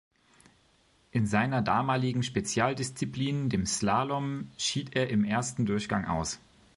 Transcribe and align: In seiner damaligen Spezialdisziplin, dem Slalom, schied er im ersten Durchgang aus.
In 1.11 1.27
seiner 1.27 1.61
damaligen 1.61 2.23
Spezialdisziplin, 2.23 3.49
dem 3.49 3.67
Slalom, 3.67 4.49
schied 4.57 4.95
er 4.95 5.11
im 5.11 5.23
ersten 5.23 5.67
Durchgang 5.67 6.05
aus. 6.05 6.39